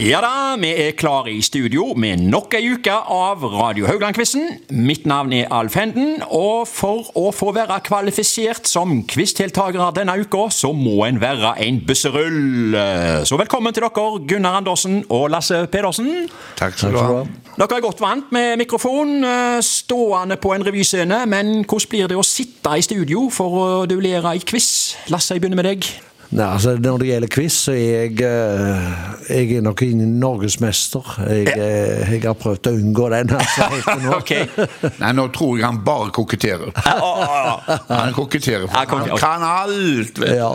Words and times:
Ja 0.00 0.22
da, 0.24 0.56
vi 0.56 0.70
er 0.72 0.94
klare 0.96 1.30
i 1.30 1.42
studio 1.44 1.90
med 2.00 2.22
nok 2.32 2.54
ei 2.56 2.70
uke 2.72 2.94
av 3.12 3.42
Radio 3.44 3.84
Haugland-quizen. 3.86 4.46
Mitt 4.72 5.04
navn 5.06 5.34
er 5.36 5.50
Alf 5.52 5.76
Henden, 5.76 6.22
og 6.32 6.64
for 6.70 7.10
å 7.18 7.26
få 7.36 7.52
være 7.54 7.76
kvalifisert 7.84 8.66
som 8.70 9.02
quizdeltakere 9.04 9.90
denne 9.98 10.16
uka, 10.24 10.46
så 10.50 10.72
må 10.72 11.04
en 11.06 11.20
være 11.22 11.52
en 11.66 11.82
busserull. 11.86 12.74
Så 13.28 13.36
velkommen 13.38 13.76
til 13.76 13.84
dere, 13.84 14.06
Gunnar 14.32 14.62
Andersen 14.62 15.02
og 15.12 15.28
Lasse 15.34 15.66
Pedersen. 15.70 16.30
Takk 16.58 16.80
skal 16.80 16.96
du 16.96 17.02
ha. 17.02 17.24
Dere 17.60 17.78
er 17.78 17.84
godt 17.84 18.00
vant 18.00 18.32
med 18.32 18.56
mikrofon, 18.64 19.18
eh, 19.28 19.60
stående 19.60 20.40
på 20.40 20.54
en 20.56 20.64
revyscene, 20.66 21.26
men 21.28 21.66
hvordan 21.66 21.90
blir 21.92 22.08
det 22.08 22.16
å 22.16 22.24
sitte 22.24 22.78
i 22.78 22.82
studio 22.82 23.28
for 23.30 23.60
å 23.60 23.68
duellere 23.86 24.34
i 24.34 24.40
quiz? 24.40 24.96
Lasse, 25.12 25.36
jeg 25.36 25.44
begynner 25.44 25.62
med 25.62 25.70
deg. 25.76 25.92
Nei, 26.32 26.46
altså 26.46 26.76
Når 26.80 27.02
det 27.02 27.08
gjelder 27.10 27.30
quiz, 27.32 27.56
så 27.66 27.74
er 27.76 28.06
jeg, 28.06 28.12
eh, 28.24 29.00
jeg 29.28 29.58
er 29.58 29.64
nok 29.66 29.82
ingen 29.84 30.14
norgesmester. 30.20 31.10
Jeg, 31.28 31.48
eh, 31.52 32.12
jeg 32.14 32.22
har 32.24 32.36
prøvd 32.40 32.70
å 32.70 32.72
unngå 32.78 33.08
den. 33.12 33.34
Altså, 33.36 33.66
helt 33.68 34.04
nå. 34.04 34.14
okay. 34.20 34.46
Nei, 35.02 35.12
nå 35.18 35.26
tror 35.34 35.58
jeg 35.58 35.66
han 35.66 35.82
bare 35.84 36.08
koketterer. 36.16 36.72
Han 37.90 38.16
koketterer. 38.16 38.64
Han 38.72 38.88
kan 39.20 39.44
alt, 39.44 40.22
vet. 40.22 40.38
Ja. 40.40 40.50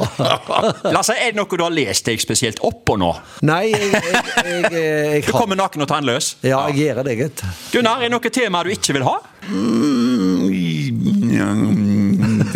Lasse, 0.95 1.13
er 1.13 1.35
det 1.35 1.37
noe 1.37 1.57
du 1.57 1.65
har 1.67 1.73
lest 1.73 2.09
deg 2.09 2.25
spesielt 2.25 2.61
opp 2.65 2.81
på 2.87 2.97
nå? 2.97 3.13
Nei, 3.45 3.67
jeg, 3.69 3.91
jeg, 3.93 4.01
jeg, 4.01 4.73
jeg, 4.73 5.23
Du 5.27 5.33
har 5.35 5.41
kommer 5.43 5.61
naken 5.61 5.85
og 5.85 5.91
tannløs. 5.93 6.33
Ja, 6.41 6.65
jeg 6.71 6.87
gjør 6.87 7.05
det, 7.05 7.17
gitt. 7.21 7.45
Gunnar, 7.75 8.01
er 8.01 8.09
det 8.09 8.15
noe 8.17 8.33
tema 8.33 8.65
du 8.65 8.73
ikke 8.73 8.97
vil 8.97 9.05
ha? 9.05 9.19
Mm, 9.47 11.31
ja, 11.31 11.45
mm, 11.53 11.96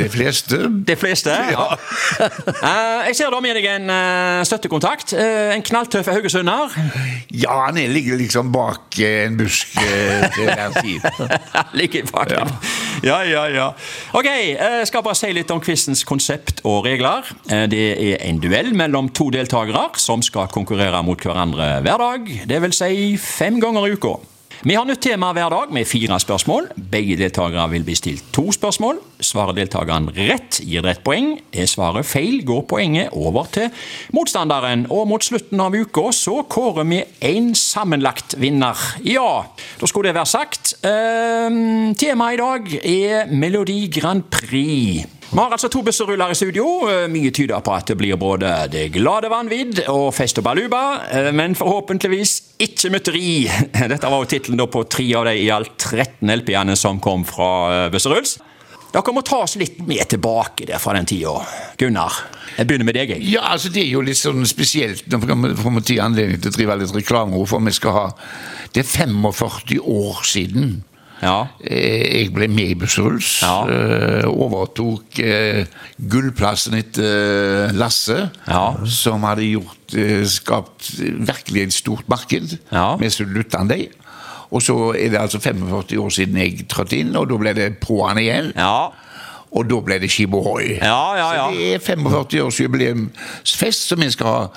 De 0.02 0.10
fleste. 0.10 0.58
De 0.88 0.96
fleste? 0.98 1.30
Ja. 1.56 1.68
Eh, 2.62 3.08
jeg 3.08 3.16
ser 3.18 3.32
du 3.32 3.36
har 3.36 3.44
med 3.44 3.56
deg 3.58 3.66
en 3.72 3.90
eh, 3.90 4.42
støttekontakt. 4.46 5.14
eh, 5.18 5.54
en 5.56 5.64
knalltøff 5.66 6.08
haugesunder. 6.12 6.74
Ja, 7.34 7.56
han 7.66 7.78
er, 7.82 7.90
ligger 7.90 8.18
liksom 8.20 8.52
bak 8.54 9.00
en 9.02 9.38
busk 9.40 9.74
til 9.76 10.46
hver 10.46 10.76
tid. 10.82 11.06
ligger 11.80 12.06
bak. 12.12 12.32
Ja. 13.04 13.22
ja, 13.24 13.44
ja, 13.50 13.68
Ok, 14.14 14.28
jeg 14.30 14.88
skal 14.88 15.04
bare 15.04 15.18
si 15.18 15.32
litt 15.34 15.52
om 15.52 15.62
quizens 15.64 16.04
konsept 16.08 16.62
og 16.64 16.86
regler. 16.86 17.28
Det 17.72 17.82
er 17.96 18.22
en 18.30 18.42
duell 18.44 18.74
mellom 18.78 19.10
to 19.10 19.30
deltakere 19.34 19.88
som 20.02 20.22
skal 20.26 20.52
konkurrere 20.54 21.02
mot 21.04 21.22
hverandre 21.22 21.80
hver 21.82 22.06
dag. 22.06 22.30
Det 22.50 22.62
vil 22.62 22.76
si 22.76 23.18
fem 23.22 23.60
ganger 23.64 23.88
i 23.90 23.98
uka. 23.98 24.20
Vi 24.62 24.76
har 24.78 24.86
nytt 24.86 25.02
tema 25.02 25.32
hver 25.34 25.50
dag 25.50 25.72
med 25.74 25.88
fire 25.90 26.20
spørsmål. 26.22 26.68
Begge 26.92 27.16
deltakere 27.18 27.64
vil 27.72 27.86
bli 27.88 27.96
stilt 27.98 28.28
to 28.30 28.44
spørsmål. 28.54 29.00
Svarer 29.18 29.56
deltakeren 29.58 30.12
rett, 30.14 30.60
gir 30.62 30.86
det 30.86 30.92
ett 30.92 31.02
poeng. 31.02 31.32
Er 31.50 31.66
svaret 31.66 32.06
feil, 32.06 32.44
går 32.46 32.68
poenget 32.70 33.10
over 33.18 33.50
til 33.50 33.72
motstanderen. 34.14 34.84
Og 34.94 35.08
mot 35.10 35.26
slutten 35.26 35.64
av 35.66 35.74
uka 35.74 36.12
så 36.14 36.44
kårer 36.46 36.86
vi 36.92 37.00
en 37.32 37.56
sammenlagt 37.58 38.38
vinner. 38.38 38.78
Ja, 39.02 39.48
da 39.82 39.90
skulle 39.90 40.12
det 40.12 40.20
være 40.20 40.30
sagt. 40.30 40.76
Ehm, 40.86 41.96
temaet 41.98 42.38
i 42.38 42.42
dag 42.44 42.72
er 42.84 43.34
Melodi 43.34 43.88
Grand 43.90 44.30
Prix. 44.30 45.21
Vi 45.32 45.38
har 45.40 45.54
altså 45.56 45.70
to 45.72 45.80
busseruller 45.88 46.34
i 46.34 46.36
studio. 46.36 46.66
Eh, 46.92 47.06
Mye 47.12 47.32
tyder 47.32 47.62
på 47.64 47.72
at 47.72 47.88
det 47.88 47.96
blir 48.02 48.18
både 48.20 48.50
det 48.74 48.90
glade 48.92 49.30
vanvidd 49.32 49.80
og 49.88 50.10
fest 50.14 50.42
og 50.42 50.44
baluba, 50.44 50.82
eh, 51.08 51.30
men 51.32 51.56
forhåpentligvis 51.56 52.34
ikke 52.60 52.92
mytteri. 52.92 53.30
Dette 53.94 54.12
var 54.12 54.26
jo 54.26 54.28
tittelen 54.34 54.60
på 54.68 54.84
tre 54.92 55.06
av 55.16 55.30
de 55.30 55.38
i 55.40 55.48
alt 55.56 55.72
13 55.80 56.34
LP-ene 56.36 56.76
som 56.76 57.00
kom 57.00 57.24
fra 57.24 57.48
eh, 57.86 57.88
Busseruls. 57.94 58.36
Dere 58.92 59.14
må 59.16 59.24
ta 59.24 59.40
oss 59.46 59.56
litt 59.56 59.78
med 59.88 60.04
tilbake 60.12 60.68
der 60.68 60.82
fra 60.84 60.98
den 60.98 61.08
tida. 61.08 61.38
Gunnar, 61.80 62.12
jeg 62.58 62.68
begynner 62.68 62.90
med 62.92 63.00
deg. 63.00 63.16
Ja, 63.24 63.46
altså 63.54 63.72
Det 63.72 63.86
er 63.86 63.92
jo 63.94 64.04
litt 64.04 64.20
sånn 64.20 64.44
spesielt 64.50 65.08
Nå 65.08 65.22
får 65.24 65.32
vi- 65.32 65.56
får 65.64 66.02
anledning 66.04 66.42
til 66.44 66.52
å 66.52 66.58
drive 66.58 66.76
litt 66.82 66.96
reklame, 67.00 67.40
for 67.48 67.64
vi 67.64 67.72
skal 67.72 67.96
ha 67.96 68.06
Det 68.76 68.84
er 68.84 68.92
45 69.08 69.80
år 69.80 70.20
siden 70.28 70.82
Ja. 71.22 71.48
eh, 71.64 72.22
jeg 72.24 72.34
ble 72.34 72.48
med 72.50 72.72
i 72.72 72.76
Busseruls. 72.76 73.42
Ja. 73.44 73.66
eh, 73.70 74.26
Overtok 74.28 75.20
eh, 75.22 75.66
gullplassen 75.98 76.74
etter 76.80 77.72
Lasse, 77.78 78.30
Ja. 78.48 78.64
som 78.86 79.24
hadde 79.24 79.46
gjort 79.52 79.78
skapt 80.32 80.92
virkelig 81.02 81.62
et 81.68 81.74
stort 81.74 82.08
marked 82.10 82.58
med 82.72 83.10
Sulutandi. 83.12 83.90
Og 84.52 84.62
så 84.62 84.76
er 84.98 85.10
det 85.14 85.20
altså 85.20 85.40
45 85.40 86.00
år 86.02 86.10
siden 86.12 86.36
jeg 86.38 86.66
trådte 86.68 86.98
inn, 87.00 87.16
og 87.16 87.30
da 87.30 87.38
ble 87.40 87.54
det 87.56 87.70
på'n 87.80 88.18
igjen. 88.20 88.52
Ja. 88.58 88.90
Og 89.52 89.68
da 89.70 89.78
ble 89.84 89.98
det 90.00 90.10
Skibohoi. 90.12 90.78
Ja, 90.80 91.16
ja, 91.16 91.30
ja. 91.36 91.46
Så 91.52 91.58
det 91.58 91.74
er 91.76 91.80
45-årsjubileumsfest 91.96 93.88
som 93.92 94.00
vi 94.04 94.10
skal 94.12 94.28
ha 94.28 94.48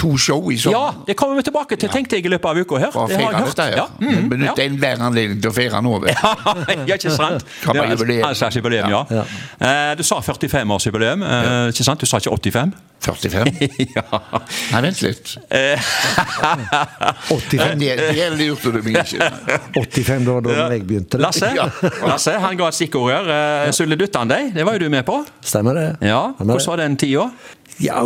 to 0.00 0.16
show 0.16 0.50
i 0.52 0.56
sommer. 0.58 0.78
ja, 0.78 1.04
det 1.06 1.14
kommer 1.20 1.36
vi 1.36 1.42
tilbake 1.50 1.76
til, 1.76 1.90
tenkte 1.92 2.16
jeg 2.16 2.24
i 2.24 2.32
løpet 2.32 2.50
av 2.50 2.60
uka 2.64 2.78
her. 2.80 2.94
Det 3.10 3.18
har 3.20 3.34
jeg 3.34 3.40
hørt. 3.42 3.50
dette 3.52 3.66
ja. 3.76 3.84
Ja. 3.84 3.86
Mm, 4.00 4.28
Benytt 4.32 4.58
ja. 4.62 4.64
enhver 4.64 5.02
anledning 5.10 5.40
til 5.44 5.50
å 5.52 5.54
feire 5.56 5.80
nå. 5.84 5.96
vet 6.04 6.16
du. 6.16 6.86
ja, 6.88 6.96
ikke 7.00 7.12
sant? 7.16 7.44
Det 7.66 7.76
var 7.76 7.90
jubileum. 7.92 8.28
altså 8.30 8.48
ja. 8.80 9.02
Ja. 9.10 9.24
Uh, 9.60 9.96
Du 9.98 10.04
sa 10.06 10.20
45-årsjubileum, 10.24 11.24
uh, 11.26 11.68
ikke 11.72 11.84
sant? 11.84 12.00
Du 12.00 12.08
sa 12.08 12.20
ikke 12.22 12.32
85? 12.32 12.72
45? 13.00 13.52
ja. 13.96 14.02
Nei, 14.74 14.80
vent 14.84 14.98
litt. 15.04 15.30
Eh, 15.56 15.80
85, 17.28 17.78
Det, 17.80 17.94
det 17.96 18.26
lurte 18.36 18.72
du 18.74 18.80
meg 18.84 18.98
ikke. 19.00 19.30
85 19.78 20.26
da, 20.26 20.34
da 20.44 20.66
jeg 20.74 20.84
begynte. 20.88 21.20
Lasse, 21.22 21.48
Lasse 22.04 22.34
han 22.42 22.58
ga 22.60 22.68
et 22.68 22.76
stikkord 22.76 23.08
her. 23.14 23.72
Sulle 23.76 23.96
Duttan 24.00 24.28
deg, 24.30 24.50
det 24.56 24.66
var 24.68 24.76
jo 24.76 24.84
du 24.84 24.92
med 24.92 25.06
på. 25.08 25.16
Stemmer 25.40 25.76
det? 25.80 25.86
Ja, 26.10 26.20
Hvordan 26.40 26.68
var 26.74 26.84
den 26.84 26.98
tida? 27.00 27.30
Ja, 27.80 28.02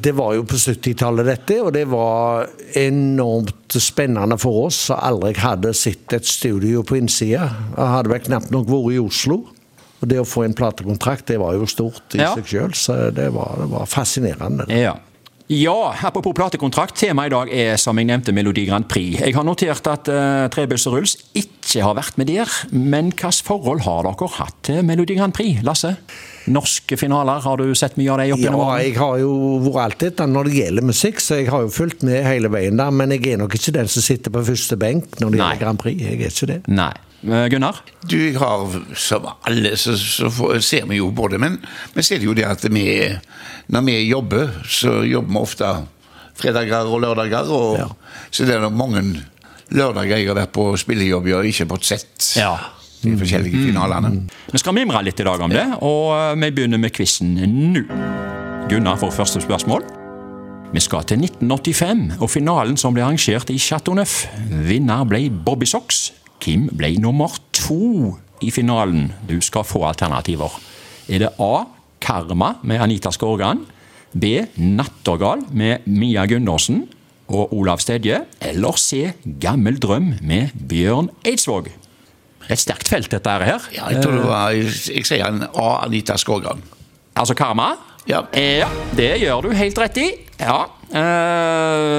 Det 0.00 0.12
var 0.16 0.34
jo 0.38 0.44
på 0.48 0.56
70-tallet, 0.56 1.26
dette, 1.28 1.58
og 1.62 1.72
det 1.76 1.84
var 1.90 2.48
enormt 2.80 3.76
spennende 3.80 4.38
for 4.40 4.66
oss 4.68 4.78
som 4.88 5.00
aldri 5.04 5.34
hadde 5.38 5.74
sett 5.76 6.14
et 6.16 6.26
studio 6.28 6.82
på 6.86 6.96
innsida. 7.00 7.50
Jeg 7.76 7.92
hadde 7.94 8.12
vel 8.14 8.24
knapt 8.24 8.50
nok 8.54 8.70
vært 8.72 8.94
i 8.96 9.02
Oslo. 9.02 9.42
Og 9.98 10.06
Det 10.08 10.20
å 10.22 10.24
få 10.28 10.44
en 10.46 10.54
platekontrakt 10.54 11.26
det 11.26 11.40
var 11.42 11.56
jo 11.58 11.66
stort 11.66 12.14
i 12.14 12.20
Ja. 12.22 12.32
seg 12.34 12.46
sjøl, 12.46 12.72
så 12.78 13.10
det 13.12 13.32
var, 13.34 13.56
det 13.58 13.68
var 13.72 13.86
fascinerende. 13.90 14.68
Ja. 14.70 14.94
Ja, 15.48 15.94
apropos 16.04 16.34
platekontrakt. 16.36 16.92
Temaet 17.00 17.30
i 17.30 17.32
dag 17.32 17.50
er 17.56 17.78
som 17.80 17.96
jeg 17.96 18.10
nevnte 18.10 18.34
Melodi 18.36 18.66
Grand 18.68 18.84
Prix. 18.84 19.16
Jeg 19.22 19.32
har 19.32 19.46
notert 19.48 19.86
at 19.88 20.10
uh, 20.12 20.44
og 20.90 20.92
Ruls 20.98 21.14
ikke 21.32 21.80
har 21.86 21.96
vært 21.96 22.18
med 22.20 22.28
der. 22.28 22.52
Men 22.68 23.08
hvilket 23.14 23.46
forhold 23.46 23.80
har 23.86 24.04
dere 24.04 24.28
hatt 24.36 24.58
til 24.68 24.82
Melodi 24.84 25.16
Grand 25.16 25.32
Prix, 25.32 25.62
Lasse? 25.64 25.94
Norske 26.52 26.98
finaler, 27.00 27.40
har 27.44 27.56
du 27.60 27.72
sett 27.76 27.96
mye 27.96 28.12
av 28.12 28.20
det 28.20 28.28
opp 28.34 28.42
Ja, 28.42 28.44
gjennom 28.44 28.66
årene? 28.66 28.84
jeg 28.84 28.96
har 29.00 29.16
jo 29.22 29.32
vært 29.70 29.82
alltid 29.86 30.22
når 30.36 30.50
det 30.50 30.54
gjelder 30.60 30.88
musikk, 30.92 31.24
så 31.24 31.40
jeg 31.40 31.48
har 31.52 31.64
jo 31.64 31.72
fulgt 31.72 32.04
med 32.04 32.28
hele 32.28 32.52
veien 32.52 32.76
der. 32.80 32.92
Men 33.00 33.16
jeg 33.16 33.24
er 33.32 33.40
nok 33.40 33.56
ikke 33.56 33.72
den 33.80 33.88
som 33.88 34.04
sitter 34.04 34.32
på 34.34 34.44
første 34.44 34.76
benk 34.80 35.16
når 35.16 35.32
det 35.32 35.38
Nei. 35.40 35.46
gjelder 35.48 35.64
Grand 35.64 35.80
Prix. 35.80 36.04
Jeg 36.04 36.20
er 36.20 36.32
ikke 36.36 36.52
det. 36.52 36.60
Nei. 36.68 36.92
Eh, 37.26 37.48
Gunnar? 37.50 37.80
Du, 38.06 38.14
jeg 38.16 38.36
har, 38.38 38.68
som 38.94 39.24
alle, 39.48 39.72
så, 39.76 39.96
så 39.98 40.28
får- 40.30 40.60
ser 40.62 40.84
vi 40.86 41.00
jo 41.00 41.08
på 41.12 41.26
det, 41.32 41.40
men 41.42 41.56
vi 41.96 42.02
ser 42.06 42.22
jo 42.22 42.34
det 42.34 42.44
at 42.46 42.62
vi, 42.70 42.84
når 43.74 43.82
vi 43.88 43.96
jobber, 44.08 44.52
så 44.70 45.00
jobber 45.08 45.32
vi 45.34 45.40
ofte 45.42 45.72
fredager 46.38 46.86
og 46.86 47.00
lørdager, 47.02 47.50
og 47.50 47.78
Ja. 47.80 47.88
så 48.30 48.46
det 48.46 48.54
er 48.54 48.60
nok 48.62 48.72
mange 48.78 49.02
lørdager 49.74 50.16
jeg 50.16 50.28
har 50.28 50.34
vært 50.38 50.52
på 50.54 50.68
spillejobb 50.78 51.26
og 51.34 51.44
ikke 51.50 51.66
fått 51.68 51.84
sett 51.84 52.28
Ja. 52.38 52.52
de 53.02 53.16
forskjellige 53.18 53.66
finalene. 53.66 54.28
Vi 54.52 54.58
skal 54.62 54.74
mimre 54.78 55.02
litt 55.02 55.18
i 55.20 55.24
dag 55.26 55.40
om 55.40 55.50
det, 55.50 55.66
og 55.82 56.14
eh, 56.14 56.34
vi 56.38 56.50
begynner 56.54 56.78
med 56.78 56.92
quizen 56.94 57.34
nå. 57.74 57.82
Gunnar 58.70 58.96
får 59.00 59.10
første 59.16 59.40
spørsmål. 59.42 59.82
Vi 60.72 60.80
skal 60.84 61.02
til 61.08 61.18
1985 61.24 62.18
og 62.20 62.28
finalen 62.30 62.76
som 62.76 62.92
ble 62.94 63.02
arrangert 63.02 63.50
i 63.50 63.58
Chateau 63.58 63.94
Neuf. 63.96 64.26
Vinner 64.68 65.04
ble 65.08 65.30
Bobby 65.30 65.64
Socks. 65.66 66.12
Kim 66.40 66.68
ble 66.72 66.94
nummer 67.02 67.34
to 67.56 68.16
i 68.44 68.52
finalen. 68.54 69.10
Du 69.28 69.38
skal 69.44 69.66
få 69.66 69.82
alternativer. 69.88 70.54
Er 71.08 71.24
det 71.24 71.34
A. 71.42 71.66
Karma 72.00 72.54
med 72.62 72.80
Anita 72.80 73.10
Skorgan. 73.10 73.64
B. 74.12 74.46
Nattergal 74.56 75.42
med 75.50 75.84
Mia 75.86 76.24
Gundersen 76.26 76.86
og 77.28 77.52
Olav 77.52 77.82
Stedje. 77.82 78.22
Eller 78.40 78.78
C. 78.78 79.12
Gammel 79.40 79.80
drøm 79.82 80.14
med 80.22 80.54
Bjørn 80.54 81.10
Eidsvåg. 81.26 81.68
Et 82.48 82.60
sterkt 82.60 82.88
felt, 82.88 83.10
dette 83.12 83.28
her. 83.28 83.66
Ja, 83.74 83.90
jeg 83.92 84.02
tror 84.02 84.14
det 84.16 84.24
var, 84.24 84.54
jeg, 84.56 84.72
jeg 84.94 85.08
sier 85.08 85.26
en 85.28 85.44
A. 85.50 85.68
Anita 85.84 86.16
Skårgan. 86.16 86.62
Altså 87.18 87.34
Karma? 87.36 87.74
Ja. 88.08 88.22
ja, 88.32 88.70
det 88.96 89.18
gjør 89.20 89.44
du 89.44 89.50
helt 89.52 89.78
rett 89.82 89.98
i. 90.00 90.06
Ja. 90.40 90.62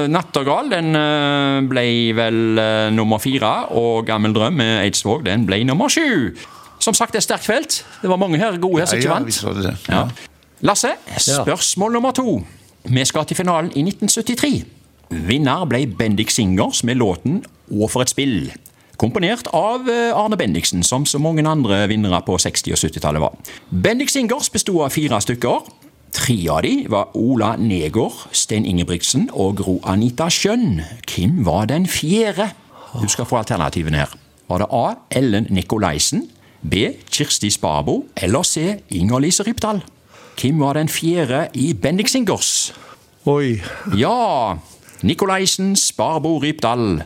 Nattergal 0.08 0.70
den 0.72 0.94
eh, 0.96 1.58
ble 1.68 1.84
vel 2.16 2.60
eh, 2.62 2.88
nummer 2.94 3.20
fire, 3.22 3.52
og 3.76 4.06
Gammel 4.08 4.34
drøm 4.36 4.56
med 4.60 4.78
Eidsvåg 4.84 5.26
den 5.26 5.44
ble 5.48 5.62
nummer 5.68 5.92
sju. 5.92 6.32
Som 6.80 6.96
sagt, 6.96 7.12
det 7.12 7.20
er 7.20 7.26
sterkt 7.26 7.44
felt. 7.44 7.82
Det 8.00 8.08
var 8.08 8.16
mange 8.20 8.40
her 8.40 8.56
gode 8.56 8.80
her 8.80 8.88
som 8.88 8.98
ikke 8.98 9.12
vant. 9.12 9.88
Ja. 9.88 10.06
Lasse, 10.64 10.94
spørsmål 11.20 11.92
nummer 11.98 12.16
to. 12.16 12.40
Vi 12.88 13.04
skal 13.04 13.28
til 13.28 13.36
finalen 13.36 13.68
i 13.76 13.84
1973. 13.84 14.64
Vinner 15.28 15.66
ble 15.68 15.84
Bendik 15.98 16.30
Singers 16.30 16.84
med 16.84 16.96
låten 16.96 17.42
'Å 17.70 17.88
for 17.90 18.02
et 18.02 18.10
spill'. 18.10 18.50
Komponert 19.00 19.48
av 19.56 19.88
eh, 19.88 20.12
Arne 20.12 20.36
Bendiksen, 20.36 20.82
som 20.84 21.06
så 21.08 21.18
mange 21.18 21.40
andre 21.48 21.86
vinnere 21.88 22.20
på 22.26 22.36
60- 22.36 22.74
og 22.74 22.78
70-tallet 22.78 23.22
var. 23.22 23.36
Bendik 23.70 24.10
Singers 24.12 24.50
besto 24.52 24.82
av 24.84 24.92
fire 24.92 25.20
stykker. 25.24 25.64
Tre 26.12 26.36
av 26.50 26.62
de 26.62 26.86
var 26.90 27.12
Ola 27.14 27.52
Negård, 27.56 28.26
Stein 28.34 28.66
Ingebrigtsen 28.66 29.28
og 29.30 29.60
Gro 29.60 29.76
Anita 29.86 30.26
Skjønn. 30.32 30.80
Hvem 31.06 31.44
var 31.46 31.68
den 31.70 31.86
fjerde? 31.86 32.48
Du 32.98 33.06
skal 33.10 33.28
få 33.30 33.38
alternativene 33.38 34.02
her. 34.02 34.14
Var 34.50 34.64
det 34.64 34.68
A. 34.74 34.84
Ellen 35.20 35.46
Nikolaisen, 35.54 36.24
B. 36.66 36.90
Kirsti 37.10 37.50
Sparbo 37.54 38.00
eller 38.16 38.42
C. 38.42 38.80
Inger-Lise 38.90 39.46
Rypdal? 39.46 39.84
Hvem 40.40 40.58
var 40.60 40.74
den 40.80 40.90
fjerde 40.90 41.46
i 41.54 41.72
Bendiksingers? 41.74 42.72
Oi. 43.30 43.60
Ja, 43.96 44.56
Nikolaisen, 45.06 45.76
Sparbo, 45.76 46.38
Rypdal. 46.42 47.04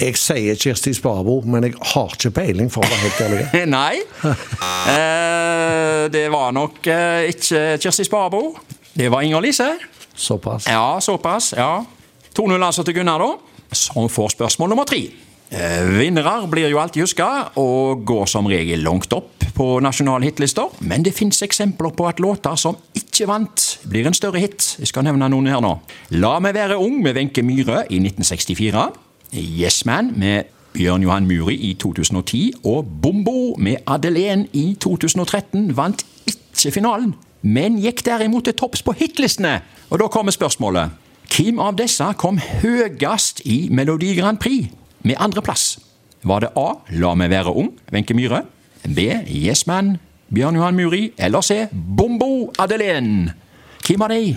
Jeg 0.00 0.16
sier 0.18 0.56
Kirsti 0.58 0.90
Sparbo, 0.96 1.36
men 1.46 1.68
jeg 1.68 1.76
har 1.94 2.14
ikke 2.16 2.32
peiling, 2.34 2.70
for 2.72 2.82
å 2.82 2.88
være 2.90 3.02
helt 3.04 3.20
ærlig. 3.24 3.66
Nei. 3.76 4.00
Eh, 4.90 6.04
det 6.10 6.24
var 6.34 6.54
nok 6.56 6.80
eh, 6.90 7.28
ikke 7.30 7.60
Kirsti 7.82 8.06
Sparbo. 8.08 8.48
Det 8.94 9.06
var 9.12 9.22
Inger-Lise. 9.26 9.68
Såpass. 10.14 10.66
Ja, 10.70 10.98
såpass. 11.02 11.52
ja. 11.56 11.84
2-0 12.34 12.58
altså 12.58 12.82
til 12.82 12.96
Gunnar, 12.98 13.22
da. 13.22 13.70
Som 13.74 14.08
får 14.10 14.34
spørsmål 14.34 14.74
nummer 14.74 14.86
tre. 14.86 15.04
Eh, 15.54 15.86
Vinnere 16.00 16.40
blir 16.50 16.66
jo 16.72 16.80
alltid 16.82 17.04
huska, 17.06 17.28
og 17.62 18.02
går 18.06 18.26
som 18.30 18.50
regel 18.50 18.82
langt 18.82 19.14
opp 19.14 19.46
på 19.54 19.78
nasjonale 19.82 20.26
hitlister. 20.26 20.74
Men 20.82 21.06
det 21.06 21.14
fins 21.14 21.38
eksempler 21.46 21.94
på 21.94 22.08
at 22.10 22.18
låter 22.22 22.58
som 22.58 22.78
ikke 22.98 23.28
vant, 23.30 23.68
blir 23.86 24.10
en 24.10 24.16
større 24.16 24.42
hit. 24.42 24.72
Jeg 24.82 24.90
skal 24.90 25.06
nevne 25.06 25.30
noen 25.30 25.46
her 25.50 25.62
nå. 25.62 25.76
La 26.18 26.34
meg 26.42 26.56
være 26.58 26.80
ung 26.82 26.98
med 27.04 27.14
Wenche 27.14 27.46
Myhre 27.46 27.84
i 27.86 28.02
1964. 28.02 28.88
Yes 29.32 29.84
Man 29.86 30.12
med 30.16 30.50
Bjørn 30.74 31.02
Johan 31.02 31.26
Muri 31.26 31.54
i 31.54 31.74
2010. 31.74 32.52
Og 32.64 32.86
Bombo 33.02 33.54
med 33.58 33.76
Adelén 33.90 34.48
i 34.52 34.74
2013 34.80 35.76
vant 35.76 36.04
ikke 36.26 36.72
finalen, 36.74 37.14
men 37.42 37.78
gikk 37.82 38.04
derimot 38.06 38.44
til 38.44 38.56
topps 38.58 38.82
på 38.82 38.94
hitlistene. 38.98 39.60
Og 39.90 40.00
da 40.02 40.08
kommer 40.10 40.34
spørsmålet. 40.34 40.90
Hvem 41.34 41.58
av 41.58 41.76
disse 41.78 42.06
kom 42.18 42.38
høyest 42.38 43.42
i 43.44 43.68
Melodi 43.70 44.14
Grand 44.18 44.38
Prix 44.38 44.70
med 45.02 45.18
andreplass? 45.18 45.78
Var 46.24 46.40
det 46.44 46.52
A. 46.56 46.68
La 46.90 47.14
meg 47.14 47.30
være 47.30 47.52
ung, 47.52 47.72
Wenche 47.92 48.14
Myhre. 48.16 48.44
B. 48.84 48.98
Yes 49.28 49.66
Man, 49.66 49.96
Bjørn 50.34 50.56
Johan 50.56 50.76
Muri. 50.76 51.12
Eller 51.18 51.40
C. 51.40 51.66
Bombo 51.72 52.52
Adelén. 52.58 53.30
Hvem 53.84 54.02
av 54.02 54.14
de 54.14 54.36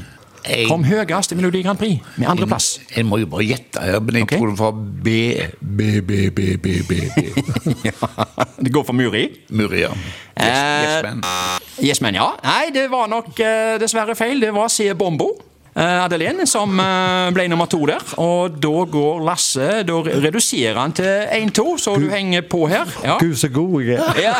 Jeg- 0.50 0.68
kom 0.70 0.84
høyest 0.84 1.32
i 1.32 1.36
Melodi 1.36 1.62
Grand 1.64 1.78
Prix 1.80 2.00
med 2.18 2.28
andreplass? 2.32 2.80
Jeg 2.96 3.06
må 3.06 3.18
jo 3.20 3.26
bare 3.32 3.44
gjette 3.46 3.82
her, 3.84 4.00
men 4.00 4.16
jeg 4.16 4.24
okay. 4.24 4.38
tror 4.38 4.48
det 4.48 4.60
var 4.60 4.72
B, 4.72 5.10
B, 5.62 6.02
B, 6.02 6.30
B, 6.32 6.58
B, 6.58 6.78
B, 6.88 6.94
B. 7.18 7.22
Det 8.64 8.72
går 8.74 8.84
for 8.88 8.94
Muri. 8.94 9.28
Muria. 9.50 9.90
Yes, 9.90 10.58
Eh, 10.58 10.84
yes, 10.84 11.04
man. 11.04 11.24
Yes, 11.84 12.02
men 12.02 12.16
ja. 12.16 12.30
Nei, 12.44 12.70
det 12.74 12.88
var 12.92 13.08
nok 13.10 13.28
uh, 13.40 13.78
dessverre 13.82 14.16
feil. 14.16 14.40
Det 14.42 14.52
var 14.54 14.68
C. 14.70 14.92
Bombo. 14.98 15.32
Eh, 15.78 16.04
Adelén 16.04 16.42
som 16.50 16.80
eh, 16.82 17.30
ble 17.36 17.48
nummer 17.52 17.70
to 17.70 17.80
der. 17.90 18.04
Og 18.22 18.58
da 18.62 18.84
går 18.92 19.22
Lasse 19.28 19.84
Da 19.88 20.00
reduserer 20.02 20.80
han 20.80 20.96
til 20.98 21.28
1-2, 21.52 21.66
så 21.82 21.96
du 22.00 22.10
henger 22.12 22.42
på 22.50 22.66
her. 22.68 22.90
Ja. 23.04 23.18
Gud, 23.22 23.36
så 23.36 23.50
god 23.54 23.82
jeg 23.82 24.00
er. 24.02 24.22
Ja. 24.22 24.36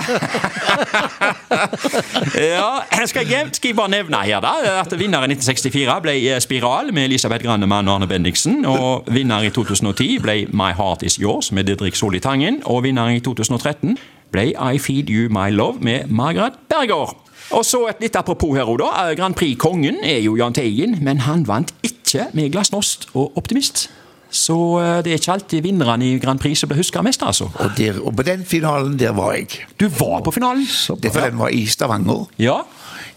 ja, 2.58 3.06
skal 3.06 3.28
jeg, 3.28 3.50
skal 3.52 3.70
jeg 3.70 3.78
bare 3.78 3.94
nevne 3.94 4.24
her 4.26 4.42
da 4.44 4.56
at 4.82 4.94
vinneren 5.00 5.32
i 5.32 5.38
1964 5.38 6.02
ble 6.04 6.18
eh, 6.18 6.42
Spiral 6.44 6.94
med 6.94 7.10
Elisabeth 7.12 7.46
Grannemann 7.46 7.88
og 7.88 8.00
Arne 8.00 8.10
Bendiksen. 8.10 8.66
Og 8.66 9.08
vinner 9.14 9.46
i 9.46 9.54
2010 9.54 10.20
ble 10.24 10.38
My 10.52 10.74
Heart 10.78 11.06
Is 11.08 11.20
Yours 11.22 11.52
med 11.52 11.70
Didrik 11.70 11.96
Solli 11.96 12.20
Tangen. 12.24 12.62
Og 12.66 12.84
vinneren 12.88 13.18
i 13.18 13.24
2013 13.24 13.98
ble 14.34 14.52
I 14.52 14.82
Feed 14.82 15.10
You 15.14 15.32
My 15.32 15.50
Love 15.54 15.80
med 15.82 16.12
Margaret 16.12 16.60
Berger. 16.70 17.27
Og 17.56 17.64
så 17.66 17.86
et 17.92 18.02
litt 18.04 18.18
apropos 18.20 18.58
her 18.58 18.70
da. 18.80 18.90
Grand 19.16 19.36
Prix-kongen 19.38 20.02
er 20.04 20.20
jo 20.26 20.36
Jahn 20.40 20.56
Teigen, 20.56 20.98
men 21.04 21.24
han 21.24 21.46
vant 21.48 21.72
ikke 21.86 22.28
med 22.38 22.52
Glasnost 22.56 23.08
og 23.14 23.38
Optimist. 23.40 23.88
Så 24.28 24.56
eh, 24.82 24.98
det 25.06 25.14
er 25.14 25.22
ikke 25.22 25.36
alltid 25.38 25.64
vinnerne 25.64 26.04
i 26.04 26.18
Grand 26.20 26.40
Prix 26.42 26.60
som 26.60 26.72
blir 26.72 26.82
huska 26.82 27.02
mest, 27.06 27.24
altså. 27.24 27.48
Og, 27.54 27.72
der, 27.78 28.00
og 28.04 28.16
på 28.18 28.26
den 28.28 28.44
finalen, 28.46 28.98
der 29.00 29.16
var 29.16 29.38
jeg. 29.38 29.62
Du 29.80 29.88
var 29.88 30.20
på 30.26 30.34
finalen. 30.36 30.68
Det 31.04 31.14
var 31.16 31.30
den 31.30 31.40
var 31.40 31.54
i 31.56 31.64
Stavanger. 31.66 32.26
Ja. 32.42 32.60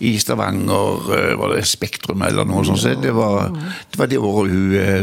I 0.01 0.15
Stavanger 0.21 1.11
eh, 1.13 1.35
var 1.37 1.53
det 1.55 1.67
Spektrum 1.69 2.23
eller 2.25 2.47
noe 2.49 2.65
sånt. 2.65 2.87
Ja. 2.89 2.97
Det 3.01 3.13
var 3.13 3.51
det, 3.53 3.99
var 4.01 4.09
det 4.09 4.19
året 4.19 4.51
hun, 4.51 4.75
eh, 4.81 5.03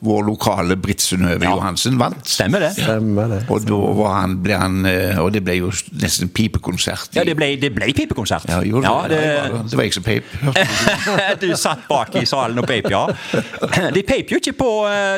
vår 0.00 0.22
lokale 0.24 0.76
Britt 0.80 1.02
Synnøve 1.04 1.44
Ja. 1.44 1.50
Johansen 1.52 1.98
vant. 2.00 2.24
Stemmer 2.24 2.64
det. 2.64 2.70
Stemmer 2.78 3.28
det. 3.34 3.40
Og 3.52 3.66
da 3.68 3.80
var 3.98 4.14
han, 4.22 4.38
ble 4.40 4.56
han 4.56 4.78
eh, 4.88 5.18
Og 5.20 5.28
det 5.34 5.42
ble 5.44 5.58
jo 5.58 5.68
nesten 6.00 6.30
pipekonsert. 6.32 7.12
Ja, 7.18 7.24
det 7.28 7.34
ble, 7.36 7.50
det 7.60 7.72
ble 7.76 7.90
pipekonsert. 7.96 8.48
Ja, 8.48 8.62
jo, 8.64 8.80
det, 8.80 8.94
det, 9.12 9.20
det, 9.20 9.60
det 9.72 9.80
var 9.80 9.88
jeg 9.88 9.96
som 9.98 10.06
peip. 10.06 10.24
Du 11.40 11.48
satt 11.56 11.84
bak 11.88 12.14
i 12.16 12.24
salen 12.28 12.58
og 12.60 12.66
peip, 12.68 12.88
ja. 12.92 13.04
De 13.96 14.02
peip 14.06 14.32
jo 14.32 14.40
ikke 14.40 14.56
på 14.56 14.70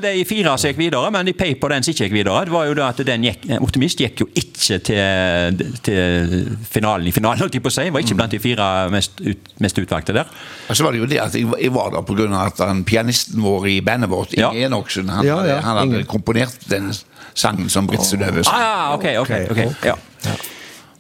de 0.03 0.13
fire 0.29 0.57
som 0.59 0.71
gikk 0.71 0.81
videre, 0.81 1.11
men 1.15 1.27
de 1.31 1.35
peip 1.37 1.61
på 1.63 1.71
den 1.71 1.85
som 1.85 1.95
ikke 1.95 2.09
gikk 2.09 2.17
videre. 2.19 2.43
Det 2.49 2.55
var 2.55 2.67
jo 2.69 2.75
da 2.79 2.91
at 2.91 3.01
den 3.07 3.27
gikk, 3.27 3.47
Optimist 3.63 4.03
gikk 4.03 4.25
jo 4.25 4.29
ikke 4.39 4.79
til, 4.87 5.63
til 5.87 6.59
finalen 6.71 7.07
i 7.07 7.15
finalen, 7.15 7.43
holdt 7.45 7.57
jeg 7.59 7.65
på 7.65 7.71
å 7.71 7.75
si. 7.75 7.87
Var 7.93 8.05
ikke 8.05 8.19
blant 8.19 8.35
de 8.35 8.41
fire 8.43 8.69
mest, 8.93 9.12
ut, 9.21 9.51
mest 9.61 9.79
utvalgte 9.79 10.13
der. 10.17 10.25
Og 10.69 10.77
så 10.77 10.85
var 10.85 10.93
det 10.93 11.01
jo 11.03 11.07
det 11.07 11.19
at 11.21 11.35
jeg, 11.35 11.49
jeg 11.61 11.73
var 11.75 11.91
der 11.91 12.03
pga. 12.03 12.47
at 12.47 12.59
han, 12.67 12.85
pianisten 12.85 13.43
vår 13.43 13.67
i 13.67 13.81
bandet 13.81 14.11
vårt, 14.11 14.33
Inge 14.33 14.55
Ja. 14.55 14.67
Enoksen, 14.67 15.09
han, 15.09 15.27
Ja, 15.27 15.45
ja, 15.45 15.61
han 15.61 15.77
hadde 15.77 16.01
Inge. 16.01 16.05
komponert 16.05 16.59
den 16.71 16.93
sangen 17.35 17.69
som 17.69 17.87
Britt 17.87 18.05
Synnøve 18.05 18.45
sang. 18.45 18.55
Ah, 18.55 18.95
okay, 18.95 19.17
okay, 19.19 19.47
okay, 19.51 19.67
okay. 19.67 19.93
Ja. 19.93 19.95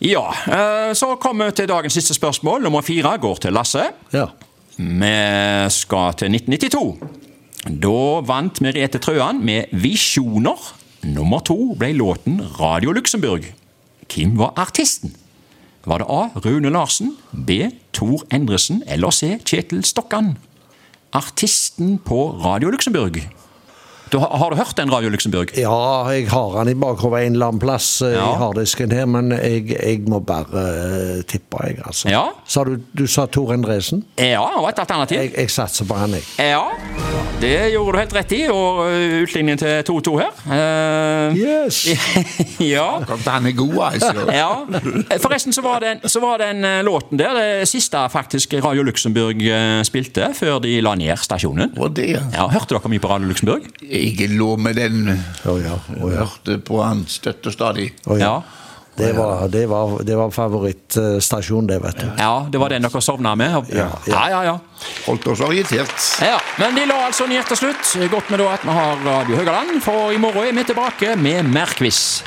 Ja, 0.02 0.34
eh, 0.50 0.92
så 0.94 1.14
kommer 1.16 1.46
vi 1.46 1.52
til 1.52 1.68
dagens 1.68 1.92
siste 1.94 2.14
spørsmål. 2.14 2.62
Nummer 2.62 2.80
fire 2.82 3.18
går 3.22 3.36
til 3.36 3.52
Lasse. 3.52 3.84
Ja. 4.12 4.26
Vi 4.76 5.68
skal 5.70 6.14
til 6.18 6.32
1992. 6.32 6.98
Da 7.82 8.20
vant 8.26 8.60
Merete 8.60 8.98
Trøan 8.98 9.44
med 9.44 9.64
'Visjoner'. 9.72 10.72
Nummer 11.02 11.38
to 11.38 11.74
ble 11.78 11.92
låten 11.92 12.40
'Radio 12.40 12.92
Luxembourg'. 12.92 13.52
Hvem 14.14 14.38
var 14.38 14.52
artisten? 14.56 15.14
Var 15.84 15.98
det 15.98 16.06
A. 16.06 16.30
Rune 16.44 16.70
Larsen, 16.70 17.16
B. 17.32 17.50
Tor 17.92 18.22
Endresen 18.30 18.82
eller 18.86 19.10
C. 19.10 19.38
Kjetil 19.44 19.82
Stokkan? 19.84 20.36
Artisten 21.12 21.98
på 21.98 22.30
Radio 22.44 22.70
Luxembourg. 22.70 23.18
Du, 24.12 24.18
har, 24.20 24.50
du 24.50 24.56
hørt 24.58 24.76
den 24.76 24.90
Radio 24.92 25.08
Luxembourg? 25.08 25.54
Ja, 25.56 26.04
jeg 26.12 26.26
har 26.28 26.56
den 26.58 26.68
i 26.74 26.74
bakhodet 26.76 27.22
en 27.26 27.32
eller 27.38 27.48
annen 27.48 27.60
plass 27.62 27.86
eh, 28.04 28.12
Ja. 28.12 28.26
i 28.34 28.38
harddisken 28.42 28.92
her, 28.92 29.06
men 29.08 29.32
jeg, 29.32 29.70
jeg 29.72 30.02
må 30.12 30.18
bare 30.20 30.52
uh, 30.52 31.22
tippe, 31.24 31.62
jeg, 31.64 31.78
altså. 31.86 32.10
Ja. 32.12 32.26
Sa 32.44 32.64
du, 32.68 32.74
du 32.92 33.06
sa 33.08 33.24
Tor 33.32 33.54
Endresen? 33.56 34.02
Ja, 34.20 34.42
og 34.60 34.68
et 34.68 34.82
alternativ. 34.84 35.16
Jeg, 35.16 35.32
jeg 35.38 35.50
satser 35.54 35.88
på 35.88 35.96
han, 35.96 36.12
jeg. 36.18 36.26
Ja, 36.52 36.60
det 37.40 37.54
gjorde 37.72 37.94
du 37.96 37.98
helt 38.02 38.12
rett 38.18 38.34
i. 38.36 38.42
Og 38.52 38.82
ø, 38.84 39.22
utligningen 39.24 39.58
til 39.58 39.80
2-2 39.88 40.12
her. 40.20 40.36
Uh, 40.44 41.38
Yes! 41.38 41.80
ja. 42.74 42.84
Den 43.24 43.48
er 43.48 43.56
god, 43.56 43.78
altså. 43.88 44.12
Ja. 44.42 44.50
Forresten 45.22 45.56
så 45.56 45.64
var 45.64 45.80
den, 45.82 46.04
så 46.08 46.20
var 46.22 46.38
den 46.42 46.64
eh, 46.68 46.82
låten 46.84 47.18
der 47.20 47.32
det 47.38 47.68
siste 47.70 48.00
faktisk 48.12 48.54
Radio 48.64 48.84
Luxembourg 48.86 49.40
eh, 49.46 49.80
spilte 49.86 50.28
før 50.36 50.60
de 50.64 50.76
la 50.84 50.92
ned 51.00 51.16
stasjonen. 51.22 51.72
Og 51.80 51.96
det, 51.96 52.10
Ja, 52.34 52.46
Hørte 52.52 52.76
dere 52.76 52.92
mye 52.92 53.02
på 53.02 53.10
Radio 53.10 53.30
Luxembourg? 53.32 53.66
Jeg 54.02 54.34
lå 54.34 54.56
med 54.56 54.76
den 54.76 55.06
Oh, 55.46 55.58
ja. 55.62 55.78
Oh, 55.96 56.04
og 56.04 56.12
ja. 56.12 56.24
hørte 56.24 56.58
på 56.62 56.82
han 56.82 57.06
støtt 57.08 57.46
og 57.46 57.54
stadig. 57.54 57.92
Oh, 58.06 58.18
ja. 58.18 58.34
Ja. 58.36 58.42
Det 58.94 59.12
var, 59.16 59.48
det 59.48 59.66
var, 59.66 60.02
det 60.04 60.16
var 60.16 60.30
favorittstasjonen, 60.30 61.66
det, 61.66 61.78
vet 61.80 62.00
du. 62.00 62.10
Ja, 62.18 62.46
Det 62.52 62.60
var 62.60 62.68
den 62.68 62.84
dere 62.84 63.00
sovna 63.00 63.32
med? 63.34 63.54
Ja, 63.72 63.78
ja, 63.78 63.86
ja. 64.06 64.24
ja. 64.30 64.42
ja. 64.44 64.58
Holdt 65.06 65.26
oss 65.32 65.40
orientert. 65.40 65.94
Ja, 66.20 66.36
Men 66.58 66.76
de 66.76 66.84
la 66.86 66.98
altså 67.06 67.26
ned 67.26 67.48
til 67.48 67.56
slutt. 67.56 67.94
Godt 68.12 68.28
med 68.30 68.44
da 68.44 68.50
at 68.52 68.66
vi 68.68 68.76
har 68.76 69.00
Radio 69.06 69.40
Høgaland, 69.40 69.80
for 69.80 70.12
i 70.12 70.20
morgen 70.20 70.52
er 70.52 70.60
vi 70.60 70.68
tilbake 70.74 71.16
med 71.16 71.48
mer 71.48 71.72
quiz. 71.78 72.20